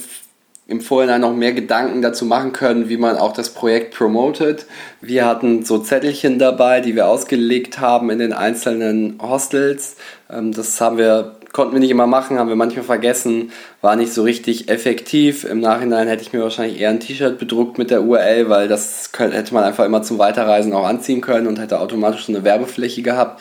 im 0.68 0.82
Vorhinein 0.82 1.22
noch 1.22 1.36
mehr 1.36 1.54
Gedanken 1.54 2.02
dazu 2.02 2.26
machen 2.26 2.52
können, 2.52 2.90
wie 2.90 2.98
man 2.98 3.18
auch 3.18 3.34
das 3.34 3.50
Projekt 3.50 3.94
promotet. 3.94 4.66
Wir 5.00 5.26
hatten 5.26 5.64
so 5.64 5.78
Zettelchen 5.78 6.40
dabei, 6.40 6.82
die 6.82 6.96
wir 6.96 7.08
ausgelegt 7.08 7.80
haben 7.80 8.10
in 8.10 8.18
den 8.18 8.34
einzelnen 8.34 9.20
Hostels. 9.22 9.96
Ähm, 10.32 10.54
das 10.54 10.82
haben 10.82 10.98
wir, 10.98 11.36
konnten 11.54 11.74
wir 11.74 11.80
nicht 11.80 11.92
immer 11.92 12.08
machen, 12.08 12.40
haben 12.40 12.50
wir 12.50 12.56
manchmal 12.56 12.84
vergessen, 12.84 13.52
war 13.82 13.96
nicht 13.96 14.12
so 14.12 14.24
richtig 14.24 14.68
effektiv. 14.68 15.44
Im 15.44 15.60
Nachhinein 15.60 16.08
hätte 16.08 16.24
ich 16.24 16.34
mir 16.34 16.42
wahrscheinlich 16.42 16.80
eher 16.80 16.90
ein 16.90 17.00
T-Shirt 17.00 17.38
bedruckt 17.38 17.78
mit 17.78 17.92
der 17.92 18.02
URL, 18.02 18.50
weil 18.50 18.68
das 18.68 19.12
hätte 19.16 19.54
man 19.54 19.64
einfach 19.64 19.86
immer 19.86 20.02
zum 20.02 20.18
Weiterreisen 20.18 20.74
auch 20.74 20.88
anziehen 20.88 21.22
können 21.22 21.46
und 21.46 21.60
hätte 21.60 21.80
automatisch 21.80 22.26
so 22.26 22.34
eine 22.34 22.44
Werbefläche 22.44 23.04
gehabt 23.04 23.40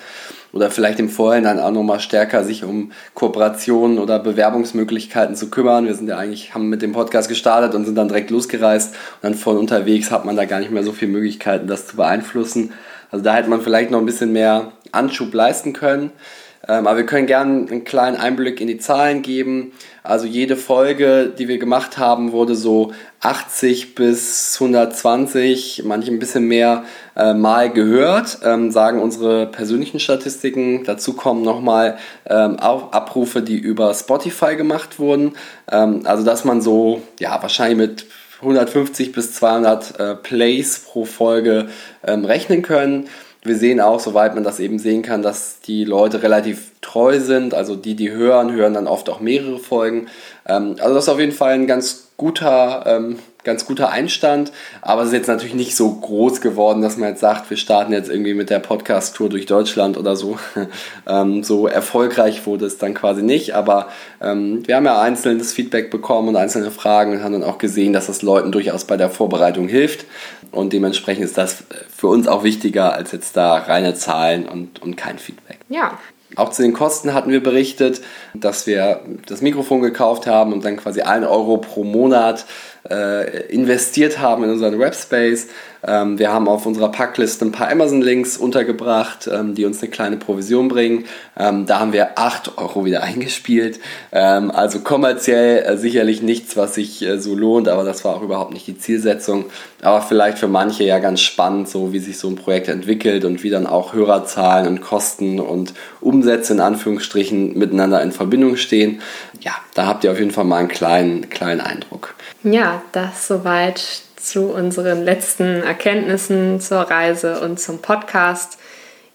oder 0.54 0.70
vielleicht 0.70 1.00
im 1.00 1.08
Vorhinein 1.08 1.58
auch 1.58 1.72
nochmal 1.72 1.98
stärker 1.98 2.44
sich 2.44 2.62
um 2.62 2.92
Kooperationen 3.14 3.98
oder 3.98 4.20
Bewerbungsmöglichkeiten 4.20 5.34
zu 5.34 5.50
kümmern. 5.50 5.86
Wir 5.86 5.94
sind 5.94 6.08
ja 6.08 6.16
eigentlich, 6.16 6.54
haben 6.54 6.68
mit 6.68 6.80
dem 6.80 6.92
Podcast 6.92 7.28
gestartet 7.28 7.74
und 7.74 7.84
sind 7.84 7.96
dann 7.96 8.08
direkt 8.08 8.30
losgereist 8.30 8.94
und 8.94 9.22
dann 9.22 9.34
von 9.34 9.58
unterwegs 9.58 10.12
hat 10.12 10.24
man 10.24 10.36
da 10.36 10.44
gar 10.44 10.60
nicht 10.60 10.70
mehr 10.70 10.84
so 10.84 10.92
viele 10.92 11.10
Möglichkeiten, 11.10 11.66
das 11.66 11.88
zu 11.88 11.96
beeinflussen. 11.96 12.72
Also 13.10 13.24
da 13.24 13.34
hätte 13.34 13.50
man 13.50 13.62
vielleicht 13.62 13.90
noch 13.90 13.98
ein 13.98 14.06
bisschen 14.06 14.32
mehr 14.32 14.72
Anschub 14.92 15.34
leisten 15.34 15.72
können. 15.72 16.12
Ähm, 16.66 16.86
aber 16.86 16.98
wir 16.98 17.06
können 17.06 17.26
gerne 17.26 17.66
einen 17.70 17.84
kleinen 17.84 18.16
Einblick 18.16 18.60
in 18.60 18.68
die 18.68 18.78
Zahlen 18.78 19.22
geben. 19.22 19.72
Also 20.02 20.26
jede 20.26 20.56
Folge, 20.56 21.32
die 21.38 21.48
wir 21.48 21.58
gemacht 21.58 21.98
haben, 21.98 22.32
wurde 22.32 22.54
so 22.54 22.92
80 23.20 23.94
bis 23.94 24.56
120, 24.60 25.82
manche 25.84 26.10
ein 26.10 26.18
bisschen 26.18 26.46
mehr 26.46 26.84
äh, 27.16 27.34
Mal 27.34 27.70
gehört, 27.70 28.38
ähm, 28.44 28.70
sagen 28.70 29.00
unsere 29.00 29.46
persönlichen 29.46 30.00
Statistiken. 30.00 30.84
Dazu 30.84 31.14
kommen 31.14 31.42
nochmal 31.42 31.98
ähm, 32.26 32.56
Abrufe, 32.58 33.42
die 33.42 33.58
über 33.58 33.92
Spotify 33.94 34.56
gemacht 34.56 34.98
wurden. 34.98 35.32
Ähm, 35.70 36.02
also 36.04 36.24
dass 36.24 36.44
man 36.44 36.60
so, 36.60 37.02
ja, 37.18 37.40
wahrscheinlich 37.42 37.78
mit 37.78 38.06
150 38.40 39.12
bis 39.12 39.32
200 39.34 40.00
äh, 40.00 40.14
Plays 40.16 40.80
pro 40.80 41.04
Folge 41.04 41.68
ähm, 42.06 42.24
rechnen 42.24 42.62
können 42.62 43.08
wir 43.44 43.56
sehen 43.56 43.80
auch, 43.80 44.00
soweit 44.00 44.34
man 44.34 44.42
das 44.42 44.58
eben 44.58 44.78
sehen 44.78 45.02
kann, 45.02 45.22
dass 45.22 45.60
die 45.60 45.84
Leute 45.84 46.22
relativ 46.22 46.72
treu 46.80 47.20
sind. 47.20 47.54
Also 47.54 47.76
die, 47.76 47.94
die 47.94 48.10
hören, 48.10 48.52
hören 48.52 48.74
dann 48.74 48.86
oft 48.86 49.08
auch 49.10 49.20
mehrere 49.20 49.58
Folgen. 49.58 50.08
Ähm, 50.46 50.76
also 50.80 50.94
das 50.94 51.04
ist 51.04 51.10
auf 51.10 51.20
jeden 51.20 51.32
Fall 51.32 51.52
ein 51.52 51.66
ganz 51.66 52.08
guter, 52.16 52.84
ähm, 52.86 53.18
ganz 53.44 53.66
guter 53.66 53.90
Einstand. 53.90 54.52
Aber 54.82 55.02
es 55.02 55.08
ist 55.08 55.14
jetzt 55.14 55.28
natürlich 55.28 55.54
nicht 55.54 55.76
so 55.76 55.92
groß 55.92 56.40
geworden, 56.40 56.82
dass 56.82 56.96
man 56.96 57.10
jetzt 57.10 57.20
sagt, 57.20 57.48
wir 57.50 57.56
starten 57.56 57.92
jetzt 57.92 58.10
irgendwie 58.10 58.34
mit 58.34 58.50
der 58.50 58.58
Podcast-Tour 58.58 59.28
durch 59.28 59.46
Deutschland 59.46 59.96
oder 59.96 60.16
so. 60.16 60.38
ähm, 61.06 61.44
so 61.44 61.68
erfolgreich 61.68 62.46
wurde 62.46 62.66
es 62.66 62.78
dann 62.78 62.94
quasi 62.94 63.22
nicht. 63.22 63.54
Aber 63.54 63.88
ähm, 64.20 64.66
wir 64.66 64.76
haben 64.76 64.86
ja 64.86 65.00
einzelnes 65.00 65.52
Feedback 65.52 65.90
bekommen 65.90 66.28
und 66.28 66.36
einzelne 66.36 66.70
Fragen 66.70 67.12
und 67.12 67.22
haben 67.22 67.32
dann 67.32 67.44
auch 67.44 67.58
gesehen, 67.58 67.92
dass 67.92 68.06
das 68.06 68.22
Leuten 68.22 68.50
durchaus 68.50 68.84
bei 68.84 68.96
der 68.96 69.10
Vorbereitung 69.10 69.68
hilft. 69.68 70.06
Und 70.50 70.72
dementsprechend 70.72 71.24
ist 71.24 71.38
das 71.38 71.64
für 71.94 72.08
uns 72.08 72.28
auch 72.28 72.44
wichtiger 72.44 72.94
als 72.94 73.12
jetzt 73.12 73.36
da 73.36 73.56
reine 73.56 73.94
Zahlen 73.94 74.48
und, 74.48 74.82
und 74.82 74.96
kein 74.96 75.18
Feedback. 75.18 75.58
Ja. 75.68 75.98
Auch 76.36 76.50
zu 76.50 76.62
den 76.62 76.72
Kosten 76.72 77.14
hatten 77.14 77.30
wir 77.30 77.42
berichtet, 77.42 78.00
dass 78.34 78.66
wir 78.66 79.00
das 79.26 79.40
Mikrofon 79.40 79.82
gekauft 79.82 80.26
haben 80.26 80.52
und 80.52 80.64
dann 80.64 80.76
quasi 80.76 81.02
1 81.02 81.26
Euro 81.26 81.58
pro 81.58 81.84
Monat 81.84 82.44
äh, 82.90 83.46
investiert 83.46 84.18
haben 84.18 84.44
in 84.44 84.50
unseren 84.50 84.78
Webspace. 84.78 85.46
Ähm, 85.86 86.18
wir 86.18 86.32
haben 86.32 86.48
auf 86.48 86.64
unserer 86.66 86.90
Packliste 86.90 87.44
ein 87.44 87.52
paar 87.52 87.70
Amazon-Links 87.70 88.38
untergebracht, 88.38 89.28
ähm, 89.30 89.54
die 89.54 89.64
uns 89.64 89.82
eine 89.82 89.90
kleine 89.90 90.16
Provision 90.16 90.68
bringen. 90.68 91.04
Ähm, 91.38 91.66
da 91.66 91.80
haben 91.80 91.92
wir 91.92 92.18
8 92.18 92.56
Euro 92.56 92.84
wieder 92.84 93.02
eingespielt. 93.02 93.80
Ähm, 94.12 94.50
also 94.50 94.80
kommerziell 94.80 95.64
äh, 95.64 95.76
sicherlich 95.76 96.22
nichts, 96.22 96.56
was 96.56 96.74
sich 96.74 97.02
äh, 97.02 97.18
so 97.18 97.34
lohnt, 97.34 97.68
aber 97.68 97.84
das 97.84 98.04
war 98.04 98.16
auch 98.16 98.22
überhaupt 98.22 98.52
nicht 98.52 98.66
die 98.66 98.78
Zielsetzung. 98.78 99.46
Aber 99.82 100.00
vielleicht 100.00 100.38
für 100.38 100.48
manche 100.48 100.84
ja 100.84 100.98
ganz 101.00 101.20
spannend, 101.20 101.68
so 101.68 101.92
wie 101.92 101.98
sich 101.98 102.18
so 102.18 102.28
ein 102.28 102.36
Projekt 102.36 102.68
entwickelt 102.68 103.26
und 103.26 103.42
wie 103.42 103.50
dann 103.50 103.66
auch 103.66 103.92
Hörerzahlen 103.92 104.66
und 104.66 104.80
Kosten 104.80 105.40
und 105.40 105.74
Umsätze 106.00 106.54
in 106.54 106.60
Anführungsstrichen 106.60 107.58
miteinander 107.58 108.00
in 108.02 108.12
Verbindung 108.12 108.56
stehen. 108.56 109.02
Ja, 109.40 109.52
da 109.74 109.86
habt 109.86 110.04
ihr 110.04 110.12
auf 110.12 110.18
jeden 110.18 110.30
Fall 110.30 110.44
mal 110.44 110.58
einen 110.58 110.68
kleinen, 110.68 111.28
kleinen 111.28 111.60
Eindruck. 111.60 112.14
Ja, 112.42 112.73
das 112.92 113.26
soweit 113.26 113.80
zu 114.16 114.52
unseren 114.52 115.04
letzten 115.04 115.62
Erkenntnissen 115.62 116.60
zur 116.60 116.78
Reise 116.78 117.40
und 117.40 117.60
zum 117.60 117.82
Podcast. 117.82 118.58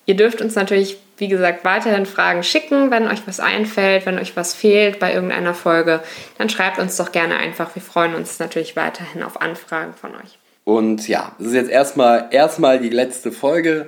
Ihr 0.06 0.16
dürft 0.16 0.42
uns 0.42 0.56
natürlich, 0.56 0.98
wie 1.18 1.28
gesagt, 1.28 1.66
weiterhin 1.66 2.06
Fragen 2.06 2.44
schicken, 2.44 2.92
wenn 2.92 3.08
euch 3.08 3.22
was 3.25 3.39
einfällt, 3.39 4.06
wenn 4.06 4.20
euch 4.20 4.36
was 4.36 4.54
fehlt 4.54 5.00
bei 5.00 5.13
irgendeiner 5.13 5.54
Folge, 5.54 6.01
dann 6.38 6.50
schreibt 6.50 6.80
uns 6.80 6.96
doch 6.98 7.12
gerne 7.12 7.38
einfach. 7.38 7.75
Wir 7.75 7.82
freuen 7.82 8.16
uns 8.16 8.39
natürlich 8.39 8.75
weiterhin 8.75 9.24
auf 9.24 9.42
Anfragen 9.42 9.94
von 9.94 10.12
euch. 10.16 10.38
Und 10.63 11.08
ja, 11.08 11.32
das 11.39 11.48
ist 11.48 11.54
jetzt 11.54 11.72
erstmal 11.72 12.28
erstmal 12.32 12.80
die 12.80 12.89
letzte 12.89 13.32
Folge 13.32 13.88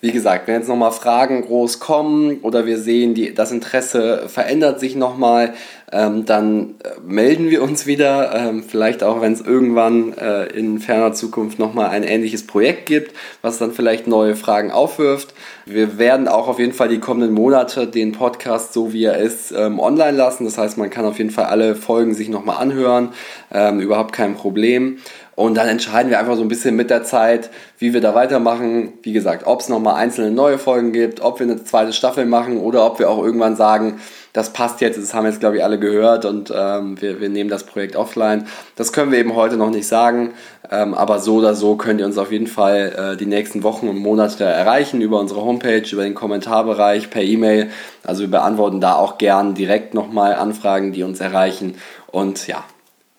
wie 0.00 0.12
gesagt, 0.12 0.46
wenn 0.46 0.54
jetzt 0.54 0.68
nochmal 0.68 0.92
Fragen 0.92 1.42
groß 1.42 1.80
kommen 1.80 2.38
oder 2.42 2.66
wir 2.66 2.78
sehen, 2.78 3.14
die, 3.14 3.34
das 3.34 3.50
Interesse 3.50 4.28
verändert 4.28 4.78
sich 4.78 4.94
nochmal, 4.94 5.54
ähm, 5.90 6.24
dann 6.24 6.76
äh, 6.84 7.00
melden 7.04 7.50
wir 7.50 7.62
uns 7.62 7.86
wieder. 7.86 8.32
Ähm, 8.32 8.62
vielleicht 8.62 9.02
auch, 9.02 9.20
wenn 9.20 9.32
es 9.32 9.40
irgendwann 9.40 10.12
äh, 10.16 10.44
in 10.46 10.78
ferner 10.78 11.14
Zukunft 11.14 11.58
nochmal 11.58 11.88
ein 11.88 12.04
ähnliches 12.04 12.46
Projekt 12.46 12.86
gibt, 12.86 13.12
was 13.42 13.58
dann 13.58 13.72
vielleicht 13.72 14.06
neue 14.06 14.36
Fragen 14.36 14.70
aufwirft. 14.70 15.34
Wir 15.66 15.98
werden 15.98 16.28
auch 16.28 16.46
auf 16.46 16.60
jeden 16.60 16.74
Fall 16.74 16.88
die 16.88 17.00
kommenden 17.00 17.32
Monate 17.32 17.88
den 17.88 18.12
Podcast, 18.12 18.74
so 18.74 18.92
wie 18.92 19.04
er 19.04 19.18
ist, 19.18 19.50
ähm, 19.50 19.80
online 19.80 20.16
lassen. 20.16 20.44
Das 20.44 20.58
heißt, 20.58 20.78
man 20.78 20.90
kann 20.90 21.06
auf 21.06 21.18
jeden 21.18 21.30
Fall 21.30 21.46
alle 21.46 21.74
Folgen 21.74 22.14
sich 22.14 22.28
nochmal 22.28 22.58
anhören. 22.58 23.08
Ähm, 23.52 23.80
überhaupt 23.80 24.12
kein 24.12 24.36
Problem. 24.36 24.98
Und 25.38 25.54
dann 25.54 25.68
entscheiden 25.68 26.10
wir 26.10 26.18
einfach 26.18 26.34
so 26.34 26.42
ein 26.42 26.48
bisschen 26.48 26.74
mit 26.74 26.90
der 26.90 27.04
Zeit, 27.04 27.50
wie 27.78 27.94
wir 27.94 28.00
da 28.00 28.12
weitermachen. 28.12 28.94
Wie 29.02 29.12
gesagt, 29.12 29.46
ob 29.46 29.60
es 29.60 29.68
nochmal 29.68 29.94
einzelne 29.94 30.32
neue 30.32 30.58
Folgen 30.58 30.90
gibt, 30.90 31.20
ob 31.20 31.38
wir 31.38 31.46
eine 31.46 31.62
zweite 31.62 31.92
Staffel 31.92 32.26
machen 32.26 32.58
oder 32.58 32.84
ob 32.84 32.98
wir 32.98 33.08
auch 33.08 33.22
irgendwann 33.22 33.54
sagen, 33.54 34.00
das 34.32 34.52
passt 34.52 34.80
jetzt, 34.80 34.98
das 34.98 35.14
haben 35.14 35.26
jetzt, 35.26 35.38
glaube 35.38 35.56
ich, 35.56 35.62
alle 35.62 35.78
gehört 35.78 36.24
und 36.24 36.52
ähm, 36.52 37.00
wir, 37.00 37.20
wir 37.20 37.28
nehmen 37.28 37.48
das 37.48 37.62
Projekt 37.62 37.94
offline. 37.94 38.48
Das 38.74 38.92
können 38.92 39.12
wir 39.12 39.20
eben 39.20 39.36
heute 39.36 39.56
noch 39.56 39.70
nicht 39.70 39.86
sagen, 39.86 40.30
ähm, 40.72 40.92
aber 40.92 41.20
so 41.20 41.36
oder 41.36 41.54
so 41.54 41.76
könnt 41.76 42.00
ihr 42.00 42.06
uns 42.06 42.18
auf 42.18 42.32
jeden 42.32 42.48
Fall 42.48 43.12
äh, 43.12 43.16
die 43.16 43.26
nächsten 43.26 43.62
Wochen 43.62 43.86
und 43.86 43.96
Monate 43.96 44.42
erreichen 44.42 45.00
über 45.00 45.20
unsere 45.20 45.42
Homepage, 45.42 45.84
über 45.92 46.02
den 46.02 46.14
Kommentarbereich, 46.14 47.10
per 47.10 47.22
E-Mail. 47.22 47.70
Also 48.02 48.22
wir 48.22 48.30
beantworten 48.30 48.80
da 48.80 48.96
auch 48.96 49.18
gern 49.18 49.54
direkt 49.54 49.94
nochmal 49.94 50.34
Anfragen, 50.34 50.90
die 50.90 51.04
uns 51.04 51.20
erreichen. 51.20 51.76
Und 52.10 52.48
ja, 52.48 52.64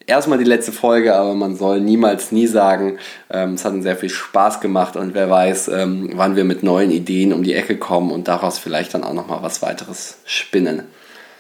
erstmal 0.09 0.37
die 0.37 0.43
letzte 0.43 0.71
Folge, 0.71 1.15
aber 1.15 1.33
man 1.33 1.55
soll 1.55 1.79
niemals 1.79 2.31
nie 2.31 2.47
sagen, 2.47 2.97
ähm, 3.29 3.53
es 3.53 3.63
hat 3.63 3.73
uns 3.73 3.83
sehr 3.83 3.95
viel 3.95 4.09
Spaß 4.09 4.59
gemacht 4.59 4.95
und 4.95 5.13
wer 5.13 5.29
weiß, 5.29 5.69
ähm, 5.69 6.11
wann 6.15 6.35
wir 6.35 6.43
mit 6.43 6.63
neuen 6.63 6.91
Ideen 6.91 7.31
um 7.31 7.43
die 7.43 7.53
Ecke 7.53 7.77
kommen 7.77 8.11
und 8.11 8.27
daraus 8.27 8.57
vielleicht 8.57 8.93
dann 8.93 9.03
auch 9.03 9.13
nochmal 9.13 9.41
was 9.41 9.61
weiteres 9.61 10.17
spinnen. 10.25 10.83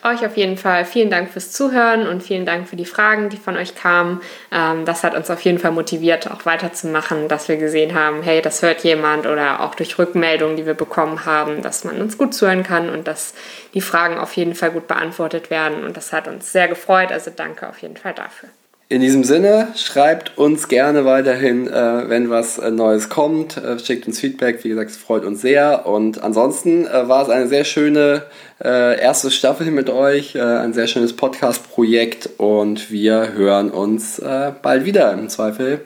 euch 0.01 0.25
auf 0.25 0.37
jeden 0.37 0.55
Fall 0.55 0.85
vielen 0.85 1.09
Dank 1.09 1.29
fürs 1.29 1.51
Zuhören 1.51 2.07
und 2.07 2.23
vielen 2.23 2.45
Dank 2.45 2.69
für 2.69 2.77
die 2.77 2.85
Fragen, 2.85 3.27
die 3.27 3.37
von 3.37 3.57
euch 3.57 3.75
kamen. 3.75 4.21
Ähm, 4.49 4.85
das 4.85 5.03
hat 5.03 5.13
uns 5.13 5.29
auf 5.29 5.41
jeden 5.41 5.59
Fall 5.59 5.71
motiviert, 5.71 6.31
auch 6.31 6.45
weiterzumachen, 6.45 7.27
dass 7.27 7.49
wir 7.49 7.57
gesehen 7.57 7.95
haben, 7.95 8.21
hey, 8.21 8.41
das 8.41 8.61
hört 8.61 8.85
jemand 8.85 9.25
oder 9.25 9.59
auch 9.59 9.75
durch 9.75 9.97
Rückmeldungen, 9.97 10.55
die 10.55 10.65
wir 10.65 10.73
bekommen 10.73 11.25
haben, 11.25 11.61
dass 11.61 11.83
man 11.83 11.99
uns 11.99 12.17
gut 12.17 12.33
zuhören 12.33 12.63
kann 12.63 12.89
und 12.89 13.07
dass 13.07 13.33
die 13.73 13.81
Fragen 13.81 14.17
auf 14.19 14.33
jeden 14.37 14.55
Fall 14.55 14.71
gut 14.71 14.87
beantwortet 14.87 15.49
werden. 15.49 15.83
Und 15.83 15.97
das 15.97 16.13
hat 16.13 16.29
uns 16.29 16.51
sehr 16.51 16.69
gefreut. 16.69 17.11
Also 17.11 17.31
danke 17.35 17.67
auf 17.67 17.79
jeden 17.79 17.97
Fall 17.97 18.13
dafür. 18.13 18.49
In 18.91 19.01
diesem 19.01 19.23
Sinne, 19.23 19.67
schreibt 19.75 20.35
uns 20.39 20.67
gerne 20.67 21.05
weiterhin, 21.05 21.67
äh, 21.67 22.09
wenn 22.09 22.31
was 22.31 22.57
äh, 22.57 22.71
Neues 22.71 23.07
kommt. 23.07 23.55
Äh, 23.55 23.77
schickt 23.77 24.07
uns 24.07 24.19
Feedback, 24.19 24.63
wie 24.63 24.69
gesagt, 24.69 24.89
es 24.89 24.97
freut 24.97 25.25
uns 25.25 25.41
sehr. 25.41 25.85
Und 25.85 26.23
ansonsten 26.23 26.87
äh, 26.87 27.07
war 27.07 27.21
es 27.21 27.29
eine 27.29 27.47
sehr 27.47 27.65
schöne 27.65 28.23
äh, 28.59 28.99
erste 28.99 29.29
Staffel 29.29 29.69
mit 29.69 29.91
euch, 29.91 30.33
äh, 30.33 30.41
ein 30.41 30.73
sehr 30.73 30.87
schönes 30.87 31.15
Podcast-Projekt 31.15 32.31
und 32.37 32.89
wir 32.89 33.33
hören 33.33 33.69
uns 33.69 34.19
bald 34.19 34.85
wieder 34.85 35.13
im 35.13 35.29
Zweifel 35.29 35.81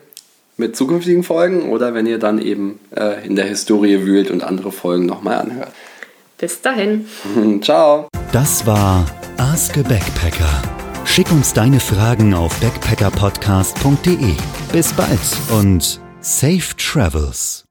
mit 0.56 0.78
zukünftigen 0.78 1.24
Folgen 1.24 1.70
oder 1.72 1.94
wenn 1.94 2.06
ihr 2.06 2.20
dann 2.20 2.40
eben 2.40 2.80
in 3.24 3.36
der 3.36 3.46
Historie 3.46 4.06
wühlt 4.06 4.32
und 4.32 4.44
andere 4.44 4.72
Folgen 4.72 5.06
nochmal 5.06 5.40
anhört. 5.40 5.72
Bis 6.38 6.62
dahin. 6.62 7.06
Ciao. 7.62 8.08
Das 8.32 8.66
war 8.66 9.06
Ask 9.38 9.78
a 9.78 9.82
Backpacker. 9.82 10.73
Schick 11.14 11.32
uns 11.32 11.54
deine 11.54 11.80
Fragen 11.80 12.34
auf 12.34 12.60
backpackerpodcast.de. 12.60 14.34
Bis 14.72 14.94
bald 14.94 15.20
und 15.52 16.02
safe 16.22 16.76
travels. 16.76 17.63